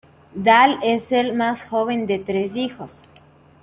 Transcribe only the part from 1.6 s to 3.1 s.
joven de tres hijos.